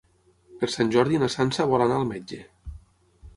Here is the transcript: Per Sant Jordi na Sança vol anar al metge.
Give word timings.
Per 0.61 0.69
Sant 0.75 0.89
Jordi 0.95 1.19
na 1.25 1.29
Sança 1.33 1.67
vol 1.75 1.85
anar 1.89 2.01
al 2.01 2.09
metge. 2.13 2.41